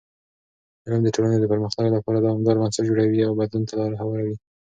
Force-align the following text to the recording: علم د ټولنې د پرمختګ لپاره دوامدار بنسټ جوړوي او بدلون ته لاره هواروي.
علم 0.85 1.01
د 1.05 1.09
ټولنې 1.15 1.37
د 1.39 1.45
پرمختګ 1.53 1.85
لپاره 1.95 2.17
دوامدار 2.19 2.55
بنسټ 2.61 2.83
جوړوي 2.89 3.19
او 3.27 3.37
بدلون 3.39 3.63
ته 3.69 3.73
لاره 3.79 3.95
هواروي. 4.01 4.35